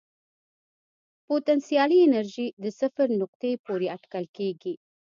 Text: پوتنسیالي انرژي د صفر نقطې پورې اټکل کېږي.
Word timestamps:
پوتنسیالي 1.27 1.97
انرژي 2.07 2.47
د 2.63 2.65
صفر 2.79 3.07
نقطې 3.21 3.51
پورې 3.65 3.87
اټکل 3.95 4.25
کېږي. 4.37 4.73